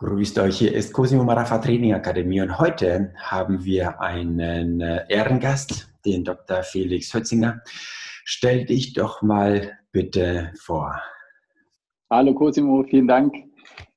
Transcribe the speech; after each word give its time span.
Grüßt 0.00 0.38
euch, 0.38 0.58
hier 0.58 0.72
ist 0.72 0.92
Cosimo 0.92 1.24
Marafa 1.24 1.58
Training 1.58 1.92
Akademie 1.92 2.40
und 2.40 2.56
heute 2.60 3.12
haben 3.16 3.64
wir 3.64 4.00
einen 4.00 4.80
äh, 4.80 5.04
Ehrengast, 5.08 5.92
den 6.06 6.22
Dr. 6.22 6.62
Felix 6.62 7.12
Hötzinger. 7.12 7.62
Stell 8.24 8.64
dich 8.64 8.92
doch 8.92 9.22
mal 9.22 9.76
bitte 9.90 10.52
vor. 10.56 11.02
Hallo 12.10 12.32
Cosimo, 12.32 12.84
vielen 12.84 13.08
Dank. 13.08 13.34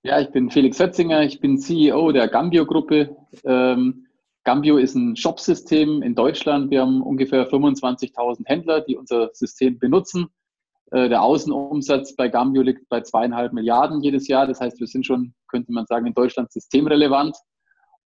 Ja, 0.01 0.19
ich 0.19 0.31
bin 0.31 0.49
Felix 0.49 0.79
Hötzinger, 0.79 1.21
ich 1.21 1.39
bin 1.39 1.59
CEO 1.59 2.11
der 2.11 2.29
Gambio-Gruppe. 2.29 3.15
Ähm, 3.43 4.07
Gambio 4.43 4.77
ist 4.77 4.95
ein 4.95 5.15
Shopsystem 5.15 6.01
in 6.01 6.15
Deutschland. 6.15 6.71
Wir 6.71 6.81
haben 6.81 7.03
ungefähr 7.03 7.47
25.000 7.47 8.47
Händler, 8.47 8.81
die 8.81 8.95
unser 8.97 9.29
System 9.33 9.77
benutzen. 9.77 10.29
Äh, 10.91 11.09
der 11.09 11.21
Außenumsatz 11.21 12.15
bei 12.15 12.27
Gambio 12.27 12.61
liegt 12.61 12.87
bei 12.89 13.01
zweieinhalb 13.01 13.53
Milliarden 13.53 14.01
jedes 14.01 14.27
Jahr. 14.27 14.45
Das 14.45 14.59
heißt, 14.59 14.79
wir 14.79 14.87
sind 14.87 15.05
schon, 15.05 15.33
könnte 15.47 15.71
man 15.71 15.85
sagen, 15.87 16.05
in 16.05 16.13
Deutschland 16.13 16.51
systemrelevant. 16.51 17.35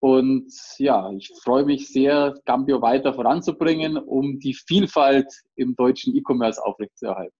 Und 0.00 0.52
ja, 0.78 1.10
ich 1.12 1.32
freue 1.44 1.64
mich 1.64 1.88
sehr, 1.88 2.34
Gambio 2.44 2.82
weiter 2.82 3.14
voranzubringen, 3.14 3.96
um 3.96 4.40
die 4.40 4.54
Vielfalt 4.54 5.32
im 5.54 5.76
deutschen 5.76 6.16
E-Commerce 6.16 6.60
aufrechtzuerhalten. 6.64 7.36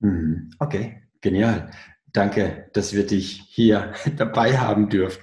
Mhm. 0.00 0.50
Okay, 0.58 1.02
genial. 1.20 1.70
Danke, 2.12 2.68
dass 2.72 2.92
wir 2.92 3.06
dich 3.06 3.42
hier 3.48 3.92
dabei 4.16 4.58
haben 4.58 4.88
dürfen. 4.88 5.22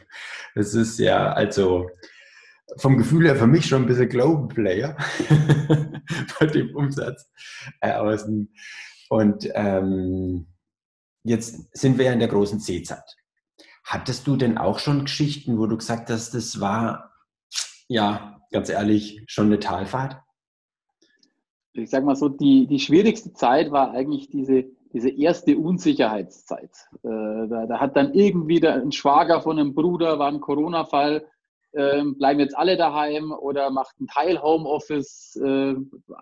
Es 0.56 0.73
ist 0.73 0.98
ja 0.98 1.34
also 1.34 1.90
vom 2.78 2.98
Gefühl 2.98 3.26
her 3.26 3.36
für 3.36 3.48
mich 3.48 3.66
schon 3.66 3.84
ein 3.84 3.88
bisschen 3.88 4.08
Global 4.08 4.48
Player 4.48 4.95
bei 6.40 6.45
dem 6.45 6.73
Umsatz. 6.73 7.30
Äh, 7.81 7.92
außen. 7.92 8.50
Und 9.10 9.50
ähm, 9.54 10.48
jetzt 11.24 11.70
sind 11.78 11.98
wir 11.98 12.06
ja 12.06 12.14
in 12.14 12.20
der 12.20 12.28
großen 12.28 12.60
C-Zeit. 12.60 13.16
Hattest 13.84 14.28
du 14.28 14.36
denn 14.36 14.58
auch 14.58 14.80
schon 14.80 15.06
Geschichten, 15.06 15.58
wo 15.58 15.66
du 15.66 15.78
gesagt 15.78 16.10
hast, 16.10 16.34
das 16.34 16.60
war, 16.60 17.14
ja, 17.88 18.42
ganz 18.52 18.70
ehrlich, 18.70 19.23
schon 19.28 19.48
eine 19.48 19.59
Talfahrt? 19.59 20.18
Ich 21.73 21.90
sag 21.90 22.04
mal 22.04 22.16
so, 22.16 22.28
die, 22.28 22.68
die 22.68 22.80
schwierigste 22.80 23.34
Zeit 23.34 23.72
war 23.72 23.92
eigentlich 23.92 24.30
diese, 24.30 24.66
diese 24.94 25.09
erste 25.09 25.58
Unsicherheitszeit. 25.58 26.72
Äh, 27.03 27.48
da, 27.48 27.66
da, 27.68 27.80
hat 27.80 27.96
dann 27.96 28.14
irgendwie 28.14 28.59
der, 28.59 28.76
ein 28.76 28.92
Schwager 28.92 29.42
von 29.42 29.59
einem 29.59 29.74
Bruder, 29.74 30.20
war 30.20 30.30
ein 30.30 30.42
Corona-Fall, 30.42 31.26
bleiben 32.17 32.39
jetzt 32.39 32.58
alle 32.58 32.78
daheim 32.78 33.31
oder 33.31 33.70
macht 33.70 34.00
ein 34.00 34.08
Teil 34.08 34.42
Homeoffice. 34.42 35.36
Äh, 35.44 35.75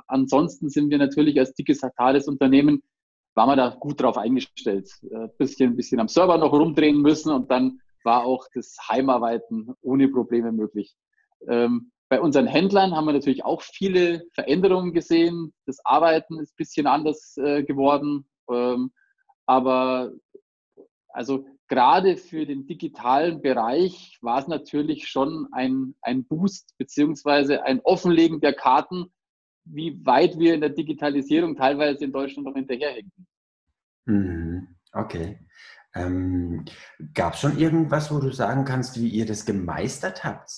ansonsten 0.07 0.69
sind 0.69 0.89
wir 0.89 0.97
natürlich 0.97 1.39
als 1.39 1.53
digitales 1.53 2.27
Unternehmen, 2.27 2.83
waren 3.35 3.49
wir 3.49 3.55
da 3.55 3.75
gut 3.79 4.01
drauf 4.01 4.17
eingestellt. 4.17 4.89
Äh, 5.09 5.27
bisschen, 5.37 5.75
bisschen 5.75 5.99
am 5.99 6.07
Server 6.07 6.37
noch 6.37 6.51
rumdrehen 6.51 7.01
müssen 7.01 7.31
und 7.31 7.49
dann 7.51 7.79
war 8.03 8.25
auch 8.25 8.47
das 8.53 8.77
Heimarbeiten 8.89 9.73
ohne 9.81 10.07
Probleme 10.09 10.51
möglich. 10.51 10.95
Ähm, 11.47 11.91
bei 12.07 12.21
unseren 12.21 12.45
Händlern 12.45 12.95
haben 12.95 13.05
wir 13.05 13.13
natürlich 13.13 13.43
auch 13.43 13.61
viele 13.61 14.23
Veränderungen 14.33 14.93
gesehen. 14.93 15.53
Das 15.65 15.83
Arbeiten 15.85 16.39
ist 16.39 16.51
ein 16.51 16.57
bisschen 16.57 16.87
anders 16.87 17.35
äh, 17.37 17.63
geworden. 17.63 18.27
Ähm, 18.49 18.91
aber 19.47 20.11
also 21.09 21.45
gerade 21.67 22.17
für 22.17 22.45
den 22.45 22.65
digitalen 22.67 23.41
Bereich 23.41 24.17
war 24.21 24.39
es 24.39 24.47
natürlich 24.47 25.07
schon 25.07 25.47
ein, 25.51 25.95
ein 26.01 26.25
Boost 26.25 26.77
beziehungsweise 26.77 27.63
ein 27.63 27.81
Offenlegen 27.81 28.39
der 28.39 28.53
Karten, 28.53 29.11
wie 29.63 30.05
weit 30.05 30.37
wir 30.37 30.53
in 30.53 30.61
der 30.61 30.69
Digitalisierung 30.69 31.55
teilweise 31.55 32.05
in 32.05 32.11
Deutschland 32.11 32.47
noch 32.47 32.55
hinterherhinken. 32.55 33.27
Mhm. 34.05 34.67
Okay. 34.93 35.39
Ähm, 35.95 36.65
Gab 37.13 37.33
es 37.33 37.39
schon 37.39 37.57
irgendwas, 37.57 38.13
wo 38.13 38.19
du 38.19 38.31
sagen 38.31 38.65
kannst, 38.65 38.99
wie 39.01 39.09
ihr 39.09 39.25
das 39.25 39.45
gemeistert 39.45 40.23
habt? 40.23 40.51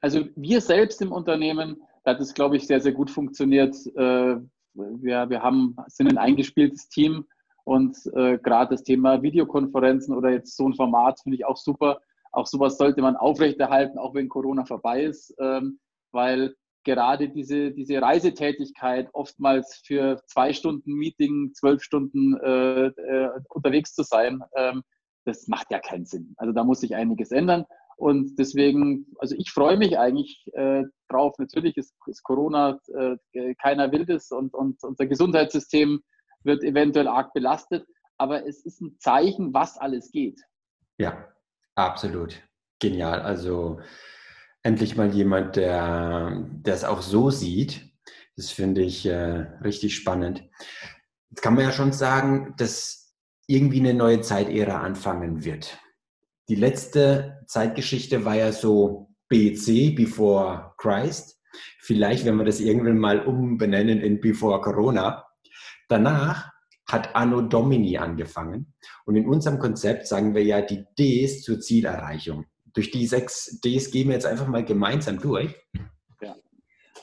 Also 0.00 0.24
wir 0.36 0.60
selbst 0.60 1.00
im 1.00 1.12
Unternehmen, 1.12 1.82
da 2.02 2.12
hat 2.12 2.20
es, 2.20 2.34
glaube 2.34 2.56
ich, 2.56 2.66
sehr, 2.66 2.80
sehr 2.80 2.92
gut 2.92 3.10
funktioniert. 3.10 3.74
Äh, 3.94 4.36
wir, 4.74 5.30
wir 5.30 5.42
haben, 5.42 5.76
sind 5.86 6.08
ein 6.08 6.18
eingespieltes 6.18 6.88
Team 6.88 7.26
und 7.64 7.96
äh, 8.14 8.38
gerade 8.38 8.74
das 8.74 8.82
Thema 8.82 9.22
Videokonferenzen 9.22 10.14
oder 10.14 10.30
jetzt 10.30 10.56
so 10.56 10.68
ein 10.68 10.74
Format 10.74 11.20
finde 11.22 11.36
ich 11.36 11.46
auch 11.46 11.56
super. 11.56 12.00
Auch 12.30 12.46
sowas 12.46 12.76
sollte 12.76 13.00
man 13.00 13.16
aufrechterhalten, 13.16 13.98
auch 13.98 14.14
wenn 14.14 14.28
Corona 14.28 14.64
vorbei 14.64 15.04
ist, 15.04 15.34
ähm, 15.38 15.78
weil 16.12 16.54
gerade 16.84 17.30
diese, 17.30 17.70
diese 17.70 18.00
Reisetätigkeit 18.02 19.08
oftmals 19.12 19.82
für 19.86 20.22
zwei 20.26 20.52
Stunden 20.52 20.92
Meeting, 20.92 21.52
zwölf 21.54 21.82
Stunden 21.82 22.36
äh, 22.36 22.86
äh, 22.86 23.30
unterwegs 23.48 23.94
zu 23.94 24.02
sein, 24.02 24.42
ähm, 24.56 24.82
das 25.24 25.48
macht 25.48 25.70
ja 25.70 25.78
keinen 25.78 26.04
Sinn. 26.04 26.34
Also 26.36 26.52
da 26.52 26.64
muss 26.64 26.80
sich 26.80 26.94
einiges 26.94 27.30
ändern. 27.30 27.64
Und 27.96 28.38
deswegen, 28.38 29.06
also 29.18 29.34
ich 29.38 29.50
freue 29.50 29.78
mich 29.78 29.98
eigentlich 29.98 30.44
äh, 30.52 30.82
drauf. 31.08 31.36
Natürlich 31.38 31.76
ist, 31.78 31.94
ist 32.06 32.22
Corona, 32.22 32.78
äh, 32.94 33.54
keiner 33.54 33.90
will 33.92 34.04
das 34.04 34.30
und, 34.30 34.52
und 34.52 34.82
unser 34.82 35.06
Gesundheitssystem 35.06 36.02
wird 36.44 36.62
eventuell 36.62 37.08
arg 37.08 37.32
belastet, 37.32 37.86
aber 38.18 38.46
es 38.46 38.64
ist 38.64 38.80
ein 38.80 38.96
Zeichen, 38.98 39.52
was 39.54 39.78
alles 39.78 40.10
geht. 40.10 40.40
Ja, 40.98 41.28
absolut. 41.74 42.40
Genial. 42.78 43.20
Also 43.20 43.80
endlich 44.62 44.96
mal 44.96 45.12
jemand, 45.12 45.56
der 45.56 46.46
es 46.64 46.84
auch 46.84 47.02
so 47.02 47.30
sieht. 47.30 47.90
Das 48.36 48.50
finde 48.50 48.82
ich 48.82 49.06
äh, 49.06 49.46
richtig 49.62 49.94
spannend. 49.94 50.42
Jetzt 51.30 51.42
kann 51.42 51.54
man 51.54 51.64
ja 51.64 51.72
schon 51.72 51.92
sagen, 51.92 52.54
dass 52.56 53.14
irgendwie 53.46 53.80
eine 53.80 53.94
neue 53.94 54.20
Zeitära 54.20 54.80
anfangen 54.80 55.44
wird. 55.44 55.78
Die 56.48 56.54
letzte 56.54 57.42
Zeitgeschichte 57.46 58.24
war 58.24 58.36
ja 58.36 58.52
so 58.52 59.14
BC, 59.28 59.94
Before 59.96 60.74
Christ. 60.78 61.40
Vielleicht, 61.80 62.24
wenn 62.24 62.36
wir 62.36 62.44
das 62.44 62.60
irgendwann 62.60 62.98
mal 62.98 63.20
umbenennen 63.20 64.00
in 64.00 64.20
Before 64.20 64.60
Corona. 64.60 65.26
Danach 65.88 66.54
hat 66.88 67.14
Anno 67.14 67.40
Domini 67.40 67.96
angefangen. 67.98 68.74
Und 69.06 69.16
in 69.16 69.26
unserem 69.26 69.58
Konzept 69.58 70.06
sagen 70.06 70.34
wir 70.34 70.44
ja 70.44 70.60
die 70.60 70.84
Ds 70.98 71.42
zur 71.42 71.60
Zielerreichung. 71.60 72.46
Durch 72.74 72.90
die 72.90 73.06
sechs 73.06 73.60
Ds 73.60 73.90
gehen 73.90 74.08
wir 74.08 74.14
jetzt 74.14 74.26
einfach 74.26 74.48
mal 74.48 74.64
gemeinsam 74.64 75.18
durch. 75.18 75.54
Ja. 76.20 76.34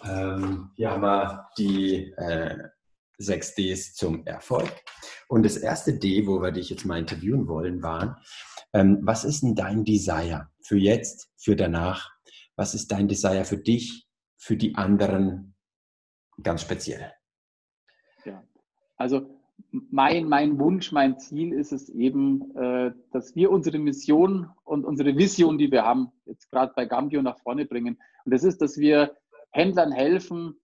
Ähm, 0.04 0.72
hier 0.76 0.92
haben 0.92 1.02
wir 1.02 1.50
die 1.58 2.12
äh, 2.18 2.58
sechs 3.18 3.56
Ds 3.56 3.96
zum 3.96 4.26
Erfolg. 4.26 4.72
Und 5.28 5.44
das 5.44 5.58
erste 5.58 5.98
D, 5.98 6.28
wo 6.28 6.42
wir 6.42 6.52
dich 6.52 6.70
jetzt 6.70 6.86
mal 6.86 7.00
interviewen 7.00 7.48
wollen, 7.48 7.82
waren, 7.82 8.18
ähm, 8.74 9.00
was 9.02 9.24
ist 9.24 9.42
denn 9.42 9.56
dein 9.56 9.84
Desire 9.84 10.50
für 10.62 10.78
jetzt, 10.78 11.30
für 11.38 11.56
danach? 11.56 12.12
Was 12.56 12.74
ist 12.74 12.92
dein 12.92 13.08
Desire 13.08 13.46
für 13.46 13.58
dich, 13.58 14.08
für 14.38 14.58
die 14.58 14.76
anderen 14.76 15.56
ganz 16.44 16.62
speziell? 16.62 17.14
Also 19.02 19.28
mein, 19.72 20.28
mein 20.28 20.60
Wunsch, 20.60 20.92
mein 20.92 21.20
Ziel 21.20 21.54
ist 21.54 21.72
es 21.72 21.90
eben, 21.90 22.56
äh, 22.56 22.92
dass 23.12 23.36
wir 23.36 23.52
unsere 23.52 23.80
Mission 23.80 24.50
und 24.64 24.86
unsere 24.86 25.18
Vision, 25.18 25.58
die 25.58 25.72
wir 25.72 25.84
haben, 25.84 26.12
jetzt 26.26 26.50
gerade 26.50 26.74
bei 26.76 26.86
Gambio 26.86 27.22
nach 27.22 27.40
vorne 27.40 27.66
bringen. 27.66 27.98
Und 28.26 28.34
das 28.34 28.44
ist, 28.44 28.62
dass 28.62 28.78
wir 28.78 29.16
Händlern 29.52 29.92
helfen, 29.92 30.56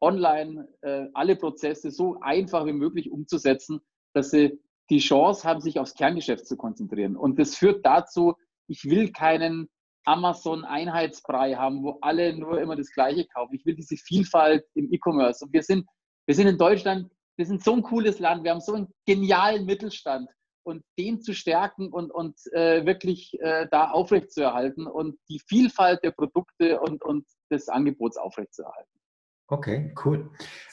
online 0.00 0.68
äh, 0.82 1.06
alle 1.14 1.36
Prozesse 1.36 1.90
so 1.90 2.18
einfach 2.20 2.66
wie 2.66 2.72
möglich 2.72 3.10
umzusetzen, 3.10 3.80
dass 4.14 4.30
sie 4.30 4.58
die 4.88 4.98
Chance 4.98 5.46
haben, 5.46 5.60
sich 5.60 5.78
aufs 5.78 5.94
Kerngeschäft 5.94 6.46
zu 6.46 6.56
konzentrieren. 6.56 7.16
Und 7.16 7.38
das 7.38 7.54
führt 7.54 7.84
dazu, 7.86 8.34
ich 8.66 8.84
will 8.84 9.12
keinen 9.12 9.68
Amazon-Einheitsbrei 10.04 11.54
haben, 11.54 11.82
wo 11.82 11.98
alle 12.00 12.36
nur 12.36 12.60
immer 12.60 12.76
das 12.76 12.90
Gleiche 12.90 13.26
kaufen. 13.26 13.54
Ich 13.54 13.66
will 13.66 13.74
diese 13.74 13.96
Vielfalt 13.96 14.64
im 14.74 14.92
E-Commerce. 14.92 15.44
Und 15.44 15.52
wir 15.52 15.62
sind, 15.62 15.86
wir 16.26 16.34
sind 16.34 16.48
in 16.48 16.58
Deutschland 16.58 17.10
wir 17.40 17.46
sind 17.46 17.64
so 17.64 17.74
ein 17.74 17.82
cooles 17.82 18.18
Land, 18.18 18.44
wir 18.44 18.50
haben 18.50 18.60
so 18.60 18.74
einen 18.74 18.92
genialen 19.06 19.64
Mittelstand 19.64 20.28
und 20.62 20.84
den 20.98 21.22
zu 21.22 21.32
stärken 21.32 21.88
und, 21.88 22.10
und 22.10 22.38
äh, 22.52 22.84
wirklich 22.84 23.32
äh, 23.40 23.66
da 23.70 23.92
aufrechtzuerhalten 23.92 24.86
und 24.86 25.16
die 25.30 25.40
Vielfalt 25.48 26.04
der 26.04 26.10
Produkte 26.10 26.78
und, 26.80 27.02
und 27.02 27.26
des 27.50 27.70
Angebots 27.70 28.18
aufrechtzuerhalten. 28.18 28.92
Okay, 29.48 29.94
cool. 30.04 30.30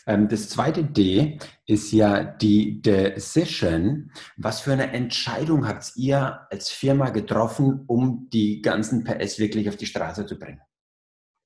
Ähm, 0.08 0.28
das 0.28 0.50
zweite 0.50 0.84
D 0.84 1.40
ist 1.66 1.94
ja 1.94 2.26
die 2.26 2.82
Decision. 2.82 4.12
Was 4.36 4.60
für 4.60 4.74
eine 4.74 4.92
Entscheidung 4.92 5.70
habt 5.70 5.94
ihr 5.96 6.48
als 6.52 6.70
Firma 6.70 7.12
getroffen, 7.12 7.86
um 7.88 8.28
die 8.30 8.62
ganzen 8.62 9.06
PS 9.06 9.40
wirklich 9.40 9.70
auf 9.70 9.78
die 9.78 9.86
Straße 9.86 10.26
zu 10.26 10.38
bringen? 10.38 10.60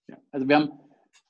Ja, 0.09 0.17
also 0.31 0.47
wir 0.47 0.55
haben 0.55 0.71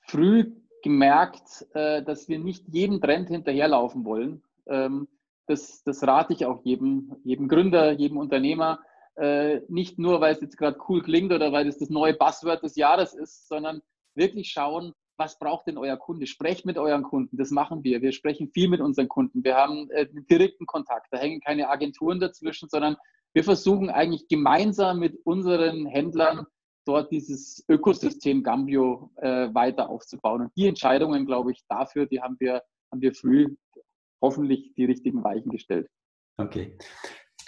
früh 0.07 0.60
gemerkt, 0.81 1.67
äh, 1.73 2.03
dass 2.03 2.27
wir 2.27 2.39
nicht 2.39 2.67
jedem 2.67 3.01
Trend 3.01 3.29
hinterherlaufen 3.29 4.05
wollen. 4.05 4.43
Ähm, 4.67 5.07
das, 5.47 5.83
das 5.83 6.03
rate 6.03 6.33
ich 6.33 6.45
auch 6.45 6.63
jedem, 6.63 7.15
jedem 7.23 7.47
Gründer, 7.47 7.91
jedem 7.91 8.17
Unternehmer. 8.17 8.79
Äh, 9.15 9.61
nicht 9.67 9.99
nur, 9.99 10.21
weil 10.21 10.33
es 10.33 10.41
jetzt 10.41 10.57
gerade 10.57 10.79
cool 10.87 11.01
klingt 11.01 11.33
oder 11.33 11.51
weil 11.51 11.67
es 11.67 11.77
das 11.77 11.89
neue 11.89 12.13
Buzzword 12.13 12.63
des 12.63 12.75
Jahres 12.75 13.13
ist, 13.13 13.47
sondern 13.47 13.81
wirklich 14.15 14.49
schauen, 14.49 14.93
was 15.17 15.37
braucht 15.37 15.67
denn 15.67 15.77
euer 15.77 15.97
Kunde? 15.97 16.25
Sprecht 16.25 16.65
mit 16.65 16.77
euren 16.77 17.03
Kunden, 17.03 17.37
das 17.37 17.51
machen 17.51 17.83
wir. 17.83 18.01
Wir 18.01 18.11
sprechen 18.11 18.49
viel 18.49 18.69
mit 18.69 18.81
unseren 18.81 19.07
Kunden. 19.07 19.43
Wir 19.43 19.55
haben 19.55 19.89
äh, 19.91 20.07
direkten 20.29 20.65
Kontakt. 20.65 21.07
Da 21.11 21.17
hängen 21.17 21.41
keine 21.41 21.69
Agenturen 21.69 22.19
dazwischen, 22.19 22.69
sondern 22.69 22.95
wir 23.33 23.43
versuchen 23.43 23.89
eigentlich 23.89 24.27
gemeinsam 24.27 24.99
mit 24.99 25.19
unseren 25.25 25.85
Händlern 25.85 26.47
dort 26.91 27.09
dieses 27.09 27.63
Ökosystem 27.69 28.43
Gambio 28.43 29.11
äh, 29.15 29.47
weiter 29.53 29.89
aufzubauen. 29.89 30.41
Und 30.41 30.51
die 30.57 30.67
Entscheidungen, 30.67 31.25
glaube 31.25 31.53
ich, 31.53 31.63
dafür, 31.69 32.05
die 32.05 32.21
haben 32.21 32.35
wir, 32.39 32.61
haben 32.91 33.01
wir 33.01 33.13
früh 33.13 33.55
hoffentlich 34.21 34.73
die 34.75 34.85
richtigen 34.85 35.23
Weichen 35.23 35.51
gestellt. 35.51 35.87
Okay. 36.37 36.77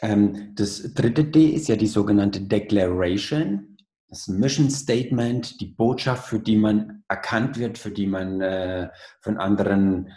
Ähm, 0.01 0.53
das 0.55 0.93
dritte 0.93 1.25
D 1.25 1.47
ist 1.47 1.67
ja 1.67 1.75
die 1.75 1.87
sogenannte 1.87 2.39
Declaration. 2.39 3.75
Das 4.07 4.29
Mission 4.29 4.69
Statement, 4.69 5.59
die 5.59 5.73
Botschaft, 5.73 6.29
für 6.29 6.39
die 6.39 6.55
man 6.55 7.03
erkannt 7.09 7.59
wird, 7.59 7.77
für 7.77 7.91
die 7.91 8.07
man 8.07 8.39
äh, 8.39 8.89
von 9.21 9.37
anderen 9.37 10.09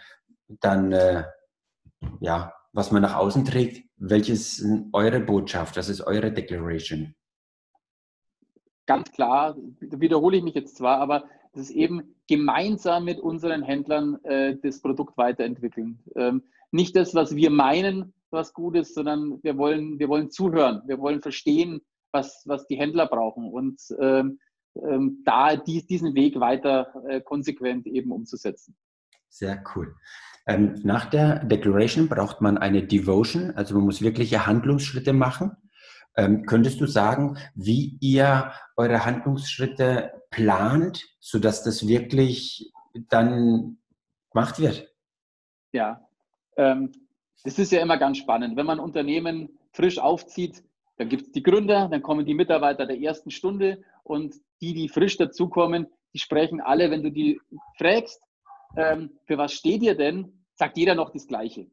dann, 0.61 0.93
äh, 0.93 1.25
ja, 2.21 2.53
was 2.73 2.93
man 2.93 3.03
nach 3.03 3.17
außen 3.17 3.45
trägt. 3.45 3.89
Welches 3.97 4.61
ist 4.61 4.85
eure 4.93 5.19
Botschaft? 5.19 5.77
Was 5.77 5.89
ist 5.89 6.03
eure 6.03 6.31
Declaration? 6.31 7.16
Ganz 8.87 9.11
klar, 9.13 9.57
wiederhole 9.81 10.37
ich 10.37 10.45
mich 10.45 10.55
jetzt 10.55 10.77
zwar, 10.77 10.99
aber 10.99 11.25
es 11.53 11.63
ist 11.63 11.71
eben 11.71 12.15
gemeinsam 12.29 13.05
mit 13.05 13.19
unseren 13.21 13.63
Händlern 13.63 14.23
äh, 14.25 14.57
das 14.63 14.81
Produkt 14.81 15.17
weiterentwickeln. 15.17 15.99
Ähm, 16.15 16.43
nicht 16.71 16.95
das, 16.97 17.15
was 17.15 17.35
wir 17.35 17.51
meinen, 17.51 18.13
was 18.31 18.53
gut 18.53 18.77
ist, 18.77 18.95
sondern 18.95 19.43
wir 19.43 19.57
wollen, 19.57 19.99
wir 19.99 20.09
wollen 20.09 20.31
zuhören, 20.31 20.83
wir 20.87 20.99
wollen 20.99 21.23
verstehen, 21.23 21.81
was, 22.13 22.43
was 22.47 22.67
die 22.67 22.77
Händler 22.77 23.07
brauchen 23.07 23.47
und 23.51 23.81
ähm, 24.01 24.39
ähm, 24.85 25.23
da 25.25 25.57
dies, 25.57 25.87
diesen 25.87 26.15
Weg 26.15 26.39
weiter 26.39 26.93
äh, 27.09 27.21
konsequent 27.21 27.87
eben 27.87 28.13
umzusetzen. 28.13 28.77
Sehr 29.29 29.63
cool. 29.75 29.95
Ähm, 30.47 30.81
nach 30.85 31.07
der 31.07 31.45
Declaration 31.45 32.09
braucht 32.09 32.41
man 32.41 32.59
eine 32.59 32.87
Devotion, 32.87 33.51
also 33.53 33.75
man 33.75 33.85
muss 33.85 34.03
wirkliche 34.03 34.47
Handlungsschritte 34.47 35.13
machen. 35.13 35.57
Ähm, 36.17 36.47
könntest 36.47 36.81
du 36.81 36.87
sagen, 36.87 37.37
wie 37.55 37.99
ihr 38.01 38.53
eure 38.77 39.05
Handlungsschritte 39.05 40.13
plant, 40.31 41.05
sodass 41.21 41.63
das 41.63 41.87
wirklich 41.87 42.73
dann 43.09 43.79
gemacht 44.33 44.59
wird? 44.59 44.93
Ja, 45.73 46.09
ähm, 46.57 46.93
das 47.45 47.59
ist 47.59 47.73
ja 47.73 47.81
immer 47.81 47.99
ganz 47.99 48.19
spannend. 48.19 48.57
Wenn 48.57 48.67
man 48.67 48.81
Unternehmen 48.81 49.59
frisch 49.73 49.99
aufzieht, 49.99 50.65
dann 50.97 51.09
gibt 51.09 51.27
es 51.27 51.33
die 51.33 51.43
Gründer, 51.43 51.89
dann 51.89 52.03
kommen 52.03 52.25
die 52.25 52.35
Mitarbeiter 52.35 52.87
der 52.87 52.99
ersten 52.99 53.31
Stunde 53.31 53.83
und 54.03 54.35
die, 54.63 54.73
die 54.73 54.89
frisch 54.89 55.19
dazukommen, 55.19 55.87
die 56.15 56.19
sprechen 56.19 56.61
alle, 56.63 56.91
wenn 56.91 57.03
du 57.03 57.11
die 57.11 57.39
fragst, 57.77 58.21
ähm, 58.77 59.19
für 59.27 59.37
was 59.37 59.53
steht 59.53 59.83
ihr 59.83 59.95
denn, 59.95 60.47
sagt 60.55 60.79
jeder 60.79 60.95
noch 60.95 61.11
das 61.11 61.27
Gleiche. 61.27 61.67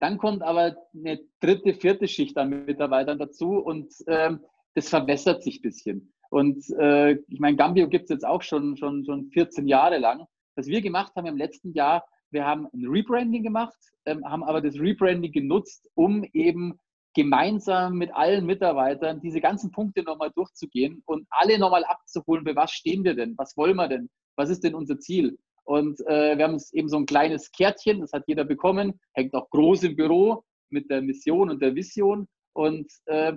Dann 0.00 0.18
kommt 0.18 0.42
aber 0.42 0.76
eine 0.94 1.20
dritte, 1.40 1.74
vierte 1.74 2.08
Schicht 2.08 2.36
an 2.38 2.64
Mitarbeitern 2.64 3.18
dazu 3.18 3.58
und 3.58 3.92
ähm, 4.06 4.40
das 4.74 4.88
verwässert 4.88 5.42
sich 5.42 5.58
ein 5.58 5.62
bisschen. 5.62 6.12
Und 6.30 6.64
äh, 6.78 7.12
ich 7.28 7.40
meine, 7.40 7.56
Gambio 7.56 7.88
gibt 7.88 8.04
es 8.04 8.10
jetzt 8.10 8.26
auch 8.26 8.42
schon, 8.42 8.76
schon, 8.76 9.04
schon 9.04 9.30
14 9.30 9.66
Jahre 9.68 9.98
lang. 9.98 10.26
Was 10.54 10.66
wir 10.66 10.80
gemacht 10.80 11.12
haben 11.16 11.26
im 11.26 11.36
letzten 11.36 11.72
Jahr, 11.72 12.04
wir 12.30 12.46
haben 12.46 12.66
ein 12.72 12.86
Rebranding 12.86 13.42
gemacht, 13.42 13.76
ähm, 14.06 14.24
haben 14.24 14.44
aber 14.44 14.60
das 14.60 14.76
Rebranding 14.76 15.32
genutzt, 15.32 15.88
um 15.94 16.24
eben 16.32 16.78
gemeinsam 17.14 17.98
mit 17.98 18.14
allen 18.14 18.46
Mitarbeitern 18.46 19.20
diese 19.20 19.40
ganzen 19.40 19.72
Punkte 19.72 20.02
nochmal 20.02 20.30
durchzugehen 20.34 21.02
und 21.06 21.26
alle 21.30 21.58
nochmal 21.58 21.84
abzuholen, 21.84 22.46
für 22.46 22.54
was 22.54 22.70
stehen 22.70 23.02
wir 23.04 23.14
denn, 23.14 23.34
was 23.36 23.56
wollen 23.56 23.76
wir 23.76 23.88
denn, 23.88 24.08
was 24.36 24.48
ist 24.48 24.62
denn 24.62 24.76
unser 24.76 24.98
Ziel. 24.98 25.36
Und 25.70 26.00
äh, 26.08 26.36
wir 26.36 26.46
haben 26.46 26.60
eben 26.72 26.88
so 26.88 26.96
ein 26.96 27.06
kleines 27.06 27.52
Kärtchen, 27.52 28.00
das 28.00 28.12
hat 28.12 28.24
jeder 28.26 28.42
bekommen, 28.42 28.98
hängt 29.12 29.32
auch 29.34 29.48
groß 29.50 29.84
im 29.84 29.94
Büro 29.94 30.42
mit 30.68 30.90
der 30.90 31.00
Mission 31.00 31.48
und 31.48 31.62
der 31.62 31.76
Vision. 31.76 32.26
Und 32.54 32.90
äh, 33.04 33.34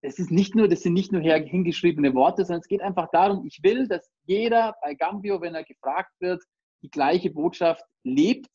das, 0.00 0.20
ist 0.20 0.30
nicht 0.30 0.54
nur, 0.54 0.68
das 0.68 0.82
sind 0.82 0.92
nicht 0.92 1.10
nur 1.10 1.20
hingeschriebene 1.20 2.14
Worte, 2.14 2.44
sondern 2.44 2.60
es 2.60 2.68
geht 2.68 2.80
einfach 2.80 3.08
darum, 3.10 3.44
ich 3.44 3.58
will, 3.64 3.88
dass 3.88 4.08
jeder 4.24 4.76
bei 4.84 4.94
Gambio, 4.94 5.40
wenn 5.40 5.56
er 5.56 5.64
gefragt 5.64 6.12
wird, 6.20 6.44
die 6.84 6.90
gleiche 6.90 7.30
Botschaft 7.30 7.82
lebt, 8.04 8.50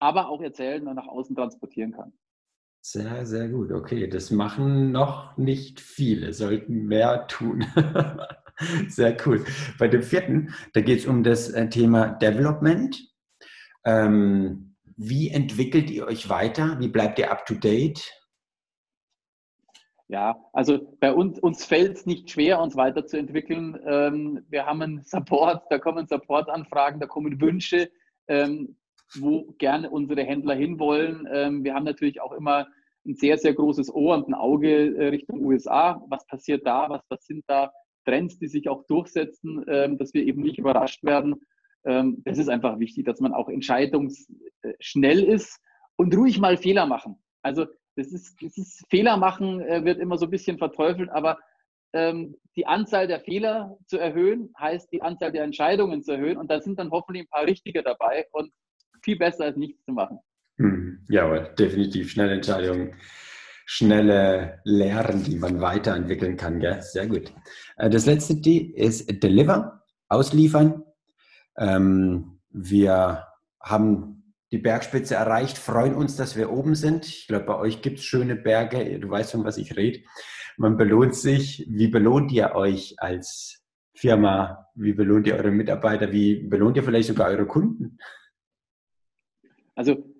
aber 0.00 0.28
auch 0.28 0.40
erzählen 0.40 0.88
und 0.88 0.96
nach 0.96 1.06
außen 1.06 1.36
transportieren 1.36 1.92
kann. 1.92 2.14
Sehr, 2.80 3.26
sehr 3.26 3.48
gut. 3.48 3.70
Okay, 3.70 4.08
das 4.08 4.32
machen 4.32 4.90
noch 4.90 5.36
nicht 5.36 5.78
viele, 5.78 6.32
sollten 6.32 6.86
mehr 6.86 7.28
tun. 7.28 7.64
sehr 8.88 9.16
cool. 9.26 9.44
Bei 9.78 9.88
dem 9.88 10.02
vierten, 10.02 10.54
da 10.72 10.80
geht 10.80 11.00
es 11.00 11.06
um 11.06 11.22
das 11.22 11.50
äh, 11.50 11.68
Thema 11.68 12.08
Development. 12.08 12.96
Ähm, 13.84 14.76
wie 14.96 15.28
entwickelt 15.30 15.90
ihr 15.90 16.06
euch 16.06 16.28
weiter? 16.28 16.78
Wie 16.80 16.88
bleibt 16.88 17.18
ihr 17.18 17.30
up 17.30 17.44
to 17.46 17.54
date? 17.54 18.02
Ja, 20.08 20.36
also 20.52 20.96
bei 21.00 21.12
uns, 21.12 21.38
uns 21.40 21.64
fällt 21.64 21.96
es 21.96 22.06
nicht 22.06 22.30
schwer, 22.30 22.60
uns 22.60 22.76
weiterzuentwickeln. 22.76 23.78
Ähm, 23.84 24.46
wir 24.48 24.64
haben 24.64 24.80
einen 24.80 25.02
Support, 25.02 25.64
da 25.68 25.78
kommen 25.78 26.06
Supportanfragen, 26.06 27.00
da 27.00 27.06
kommen 27.06 27.40
Wünsche, 27.40 27.90
ähm, 28.28 28.76
wo 29.16 29.52
gerne 29.58 29.90
unsere 29.90 30.22
Händler 30.22 30.54
hinwollen. 30.54 31.28
Ähm, 31.30 31.64
wir 31.64 31.74
haben 31.74 31.84
natürlich 31.84 32.20
auch 32.20 32.32
immer 32.32 32.68
ein 33.04 33.16
sehr, 33.16 33.36
sehr 33.36 33.54
großes 33.54 33.92
Ohr 33.92 34.16
und 34.16 34.28
ein 34.28 34.34
Auge 34.34 34.96
äh, 34.96 35.08
Richtung 35.08 35.44
USA. 35.44 36.00
Was 36.08 36.24
passiert 36.26 36.64
da? 36.66 36.88
Was, 36.88 37.02
was 37.08 37.26
sind 37.26 37.44
da 37.48 37.72
Trends, 38.06 38.38
die 38.38 38.48
sich 38.48 38.68
auch 38.68 38.86
durchsetzen, 38.86 39.64
ähm, 39.68 39.98
dass 39.98 40.14
wir 40.14 40.24
eben 40.24 40.42
nicht 40.42 40.58
überrascht 40.58 41.04
werden? 41.04 41.36
Ähm, 41.84 42.22
das 42.24 42.38
ist 42.38 42.48
einfach 42.48 42.78
wichtig, 42.78 43.04
dass 43.04 43.20
man 43.20 43.34
auch 43.34 43.48
entscheidungsschnell 43.48 45.22
ist 45.22 45.60
und 45.96 46.16
ruhig 46.16 46.38
mal 46.38 46.56
Fehler 46.56 46.86
machen. 46.86 47.22
Also 47.42 47.66
das 47.96 48.12
ist, 48.12 48.36
das 48.42 48.56
ist 48.56 48.84
Fehler 48.90 49.16
machen 49.16 49.60
äh, 49.60 49.84
wird 49.84 49.98
immer 49.98 50.18
so 50.18 50.26
ein 50.26 50.30
bisschen 50.30 50.58
verteufelt, 50.58 51.10
aber 51.10 51.38
ähm, 51.92 52.36
die 52.56 52.66
Anzahl 52.66 53.06
der 53.06 53.20
Fehler 53.20 53.76
zu 53.86 53.98
erhöhen, 53.98 54.52
heißt 54.58 54.92
die 54.92 55.02
Anzahl 55.02 55.32
der 55.32 55.44
Entscheidungen 55.44 56.02
zu 56.02 56.12
erhöhen 56.12 56.36
und 56.36 56.50
da 56.50 56.60
sind 56.60 56.78
dann 56.78 56.90
hoffentlich 56.90 57.24
ein 57.24 57.30
paar 57.30 57.46
richtige 57.46 57.82
dabei 57.82 58.26
und 58.32 58.52
viel 59.02 59.16
besser 59.16 59.44
als 59.44 59.56
nichts 59.56 59.84
zu 59.84 59.92
machen. 59.92 60.18
Hm, 60.58 61.04
jawohl, 61.08 61.54
definitiv 61.58 62.10
schnelle 62.10 62.34
Entscheidungen, 62.34 62.94
schnelle 63.66 64.60
Lehren, 64.64 65.24
die 65.24 65.36
man 65.36 65.60
weiterentwickeln 65.60 66.36
kann. 66.36 66.60
Gell? 66.60 66.80
Sehr 66.80 67.06
gut. 67.08 67.34
Äh, 67.76 67.90
das 67.90 68.06
letzte 68.06 68.36
D 68.36 68.58
ist 68.58 69.22
Deliver, 69.22 69.82
ausliefern. 70.08 70.84
Ähm, 71.58 72.38
wir 72.50 73.26
haben 73.60 74.34
die 74.52 74.58
Bergspitze 74.58 75.16
erreicht, 75.16 75.58
freuen 75.58 75.96
uns, 75.96 76.16
dass 76.16 76.36
wir 76.36 76.52
oben 76.52 76.76
sind. 76.76 77.04
Ich 77.06 77.26
glaube, 77.26 77.46
bei 77.46 77.58
euch 77.58 77.82
gibt 77.82 77.98
es 77.98 78.04
schöne 78.04 78.36
Berge. 78.36 79.00
Du 79.00 79.10
weißt, 79.10 79.32
von 79.32 79.44
was 79.44 79.58
ich 79.58 79.76
rede. 79.76 80.04
Man 80.56 80.76
belohnt 80.76 81.16
sich. 81.16 81.66
Wie 81.68 81.88
belohnt 81.88 82.30
ihr 82.30 82.54
euch 82.54 82.94
als 82.98 83.64
Firma? 83.94 84.68
Wie 84.76 84.92
belohnt 84.92 85.26
ihr 85.26 85.34
eure 85.34 85.50
Mitarbeiter? 85.50 86.12
Wie 86.12 86.36
belohnt 86.44 86.76
ihr 86.76 86.84
vielleicht 86.84 87.08
sogar 87.08 87.28
eure 87.28 87.46
Kunden? 87.46 87.98
Also 89.74 90.15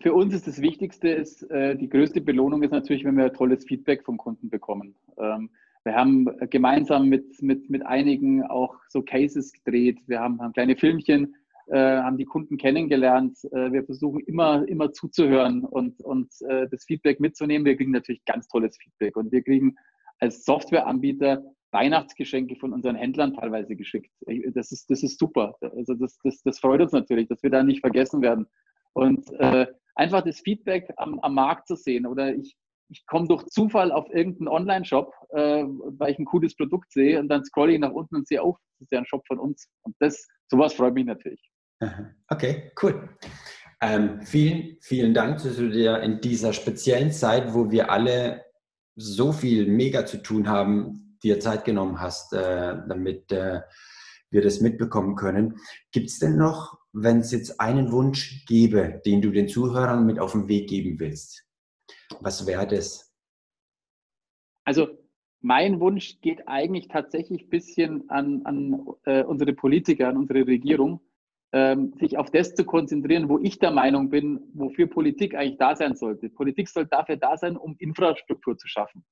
für 0.00 0.14
uns 0.14 0.34
ist 0.34 0.46
das 0.46 0.60
Wichtigste, 0.60 1.08
ist, 1.08 1.42
äh, 1.50 1.76
die 1.76 1.88
größte 1.88 2.20
Belohnung 2.20 2.62
ist 2.62 2.72
natürlich, 2.72 3.04
wenn 3.04 3.16
wir 3.16 3.32
tolles 3.32 3.64
Feedback 3.64 4.04
vom 4.04 4.16
Kunden 4.16 4.50
bekommen. 4.50 4.94
Ähm, 5.18 5.50
wir 5.84 5.94
haben 5.94 6.26
gemeinsam 6.50 7.08
mit, 7.08 7.40
mit, 7.40 7.70
mit 7.70 7.86
einigen 7.86 8.42
auch 8.42 8.74
so 8.88 9.02
Cases 9.02 9.52
gedreht. 9.52 9.98
Wir 10.06 10.20
haben, 10.20 10.40
haben 10.40 10.52
kleine 10.52 10.76
Filmchen 10.76 11.34
äh, 11.68 11.98
haben 11.98 12.16
die 12.16 12.24
Kunden 12.24 12.58
kennengelernt. 12.58 13.38
Äh, 13.50 13.72
wir 13.72 13.84
versuchen 13.84 14.20
immer, 14.20 14.66
immer 14.68 14.92
zuzuhören 14.92 15.64
und, 15.64 16.00
und 16.00 16.30
äh, 16.48 16.68
das 16.68 16.84
Feedback 16.84 17.18
mitzunehmen. 17.18 17.64
Wir 17.64 17.76
kriegen 17.76 17.90
natürlich 17.90 18.24
ganz 18.24 18.46
tolles 18.46 18.76
Feedback 18.76 19.16
und 19.16 19.32
wir 19.32 19.42
kriegen 19.42 19.74
als 20.20 20.44
Softwareanbieter 20.44 21.42
Weihnachtsgeschenke 21.72 22.54
von 22.54 22.72
unseren 22.72 22.94
Händlern 22.94 23.34
teilweise 23.34 23.74
geschickt. 23.74 24.12
Das 24.54 24.70
ist, 24.70 24.88
das 24.88 25.02
ist 25.02 25.18
super. 25.18 25.56
Also 25.60 25.94
das, 25.94 26.16
das, 26.22 26.40
das 26.42 26.60
freut 26.60 26.80
uns 26.80 26.92
natürlich, 26.92 27.26
dass 27.26 27.42
wir 27.42 27.50
da 27.50 27.64
nicht 27.64 27.80
vergessen 27.80 28.22
werden. 28.22 28.46
Und 28.96 29.30
äh, 29.40 29.66
einfach 29.94 30.22
das 30.22 30.40
Feedback 30.40 30.90
am, 30.96 31.20
am 31.20 31.34
Markt 31.34 31.68
zu 31.68 31.76
sehen 31.76 32.06
oder 32.06 32.34
ich, 32.34 32.56
ich 32.88 33.04
komme 33.04 33.28
durch 33.28 33.44
Zufall 33.48 33.92
auf 33.92 34.08
irgendeinen 34.10 34.48
Online-Shop, 34.48 35.12
äh, 35.30 35.64
weil 35.64 36.12
ich 36.12 36.18
ein 36.18 36.24
cooles 36.24 36.56
Produkt 36.56 36.90
sehe 36.92 37.20
und 37.20 37.28
dann 37.28 37.44
scrolle 37.44 37.74
ich 37.74 37.78
nach 37.78 37.92
unten 37.92 38.16
und 38.16 38.26
sehe, 38.26 38.42
oh, 38.42 38.56
das 38.78 38.86
ist 38.86 38.92
ja 38.92 39.00
ein 39.00 39.04
Shop 39.04 39.22
von 39.26 39.38
uns. 39.38 39.68
Und 39.82 39.94
das, 39.98 40.26
sowas 40.48 40.72
freut 40.72 40.94
mich 40.94 41.04
natürlich. 41.04 41.50
Okay, 42.30 42.72
cool. 42.82 43.10
Ähm, 43.82 44.22
vielen, 44.22 44.78
vielen 44.80 45.12
Dank, 45.12 45.42
dass 45.42 45.56
du 45.56 45.68
dir 45.68 46.00
in 46.00 46.22
dieser 46.22 46.54
speziellen 46.54 47.12
Zeit, 47.12 47.52
wo 47.52 47.70
wir 47.70 47.90
alle 47.90 48.46
so 48.94 49.30
viel 49.30 49.66
mega 49.66 50.06
zu 50.06 50.22
tun 50.22 50.48
haben, 50.48 51.18
dir 51.22 51.38
Zeit 51.38 51.66
genommen 51.66 52.00
hast, 52.00 52.32
äh, 52.32 52.76
damit 52.88 53.30
äh, 53.30 53.60
wir 54.36 54.42
das 54.42 54.60
mitbekommen 54.60 55.16
können. 55.16 55.58
Gibt 55.90 56.10
es 56.10 56.20
denn 56.20 56.36
noch, 56.36 56.78
wenn 56.92 57.18
es 57.18 57.32
jetzt 57.32 57.60
einen 57.60 57.90
Wunsch 57.90 58.44
gäbe, 58.46 59.02
den 59.04 59.20
du 59.20 59.32
den 59.32 59.48
Zuhörern 59.48 60.06
mit 60.06 60.20
auf 60.20 60.32
den 60.32 60.46
Weg 60.46 60.68
geben 60.68 61.00
willst? 61.00 61.44
Was 62.20 62.46
wäre 62.46 62.68
das? 62.68 63.12
Also 64.64 64.88
mein 65.40 65.80
Wunsch 65.80 66.20
geht 66.20 66.46
eigentlich 66.46 66.88
tatsächlich 66.88 67.42
ein 67.42 67.50
bisschen 67.50 68.08
an, 68.10 68.42
an 68.44 68.86
äh, 69.04 69.24
unsere 69.24 69.52
Politiker, 69.52 70.08
an 70.08 70.16
unsere 70.16 70.46
Regierung 70.46 71.00
ähm, 71.52 71.94
sich 71.98 72.18
auf 72.18 72.30
das 72.30 72.54
zu 72.54 72.64
konzentrieren, 72.64 73.28
wo 73.28 73.38
ich 73.38 73.58
der 73.58 73.70
Meinung 73.70 74.10
bin, 74.10 74.40
wofür 74.54 74.88
Politik 74.88 75.34
eigentlich 75.34 75.58
da 75.58 75.76
sein 75.76 75.94
sollte. 75.94 76.28
Politik 76.28 76.68
soll 76.68 76.86
dafür 76.86 77.16
da 77.16 77.36
sein, 77.36 77.56
um 77.56 77.76
Infrastruktur 77.78 78.58
zu 78.58 78.68
schaffen. 78.68 79.04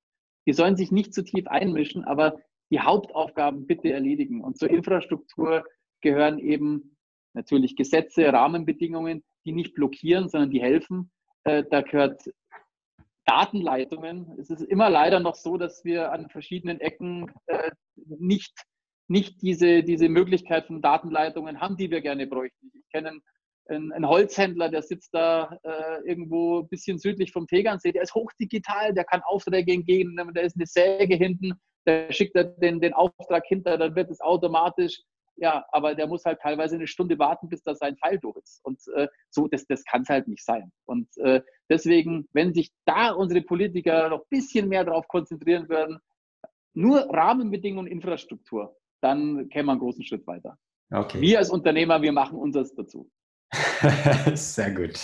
die 0.47 0.53
sollen 0.53 0.77
sich 0.77 0.93
nicht 0.93 1.15
zu 1.15 1.25
tief 1.25 1.47
einmischen, 1.47 2.05
aber 2.05 2.39
die 2.71 2.81
Hauptaufgaben 2.81 3.67
bitte 3.67 3.93
erledigen. 3.93 4.43
Und 4.43 4.59
zur 4.59 4.71
Infrastruktur 4.71 5.65
gehören 6.01 6.39
eben 6.39 6.97
natürlich 7.35 7.77
Gesetze, 7.77 8.33
Rahmenbedingungen, 8.33 9.25
die 9.45 9.53
nicht 9.53 9.75
blockieren, 9.75 10.29
sondern 10.29 10.51
die 10.51 10.63
helfen. 10.63 11.11
Äh, 11.45 11.65
da 11.71 11.83
gehört 11.83 12.23
Datenleitungen. 13.27 14.37
Es 14.39 14.51
ist 14.51 14.63
immer 14.63 14.91
leider 14.91 15.21
noch 15.21 15.35
so, 15.35 15.57
dass 15.57 15.85
wir 15.85 16.13
an 16.13 16.29
verschiedenen 16.29 16.81
Ecken 16.81 17.31
äh, 17.47 17.71
nicht, 17.97 18.55
nicht 19.09 19.43
diese, 19.43 19.83
diese 19.83 20.09
Möglichkeit 20.09 20.67
von 20.67 20.83
Datenleitungen 20.83 21.61
haben, 21.61 21.77
die 21.77 21.91
wir 21.91 22.01
gerne 22.01 22.27
bräuchten. 22.27 22.71
Ich 22.75 22.89
kenne 22.93 23.21
einen, 23.69 23.93
einen 23.93 24.09
Holzhändler, 24.09 24.69
der 24.69 24.83
sitzt 24.83 25.15
da 25.15 25.59
äh, 25.63 26.07
irgendwo 26.07 26.61
ein 26.61 26.69
bisschen 26.69 26.99
südlich 26.99 27.33
vom 27.33 27.47
Tegernsee, 27.47 27.93
der 27.93 28.03
ist 28.03 28.15
hochdigital, 28.15 28.93
der 28.93 29.05
kann 29.05 29.23
Aufträge 29.23 29.73
entgegennehmen, 29.73 30.35
da 30.35 30.43
ist 30.43 30.57
eine 30.57 30.67
Säge 30.67 31.15
hinten, 31.15 31.55
der 31.87 32.13
schickt 32.13 32.37
den, 32.37 32.81
den 32.81 32.93
Auftrag 32.93 33.45
hinter, 33.47 33.79
dann 33.79 33.95
wird 33.95 34.11
es 34.11 34.21
automatisch 34.21 35.03
ja, 35.37 35.65
aber 35.73 35.95
der 35.95 36.07
muss 36.07 36.25
halt 36.25 36.41
teilweise 36.41 36.77
eine 36.77 36.87
Stunde 36.87 37.19
warten, 37.19 37.49
bis 37.49 37.63
da 37.63 37.75
sein 37.75 37.97
Pfeil 37.97 38.19
durch 38.19 38.37
ist. 38.37 38.61
Und 38.65 38.81
äh, 38.95 39.09
so, 39.31 39.49
das, 39.49 39.67
das 39.67 39.85
kann 39.85 40.03
es 40.03 40.09
halt 40.09 40.29
nicht 40.29 40.45
sein. 40.45 40.71
Und 40.85 41.09
äh, 41.19 41.41
deswegen, 41.69 42.29
wenn 42.33 42.55
sich 42.55 42.71
da 42.85 43.11
unsere 43.11 43.43
Politiker 43.43 44.09
noch 44.09 44.21
ein 44.21 44.27
bisschen 44.31 44.69
mehr 44.69 44.85
darauf 44.85 45.09
konzentrieren 45.09 45.69
würden, 45.69 45.99
nur 46.73 47.01
Rahmenbedingungen 47.13 47.87
und 47.87 47.93
Infrastruktur, 47.93 48.77
dann 49.01 49.49
käme 49.49 49.67
man 49.67 49.75
einen 49.75 49.81
großen 49.81 50.05
Schritt 50.05 50.27
weiter. 50.27 50.57
Okay. 50.93 51.21
Wir 51.21 51.39
als 51.39 51.51
Unternehmer, 51.51 52.01
wir 52.03 52.13
machen 52.13 52.39
unseres 52.39 52.75
dazu. 52.75 53.11
Sehr 54.35 54.73
gut. 54.73 54.97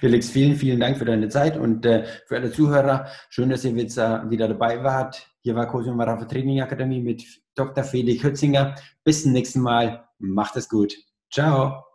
Felix, 0.00 0.30
vielen, 0.30 0.56
vielen 0.56 0.80
Dank 0.80 0.98
für 0.98 1.04
deine 1.04 1.28
Zeit 1.28 1.56
und 1.56 1.84
äh, 1.84 2.04
für 2.26 2.36
alle 2.36 2.50
Zuhörer. 2.50 3.06
Schön, 3.28 3.50
dass 3.50 3.64
ihr 3.64 3.72
äh, 3.72 4.30
wieder 4.30 4.48
dabei 4.48 4.82
wart. 4.82 5.31
Hier 5.44 5.56
war 5.56 5.66
Cosimo 5.66 5.96
Maraffa 5.96 6.24
Training 6.24 6.60
Akademie 6.60 7.00
mit 7.00 7.24
Dr. 7.56 7.82
Felix 7.82 8.22
Hützinger. 8.22 8.76
Bis 9.02 9.24
zum 9.24 9.32
nächsten 9.32 9.60
Mal. 9.60 10.08
Macht 10.18 10.56
es 10.56 10.68
gut. 10.68 10.94
Ciao. 11.32 11.91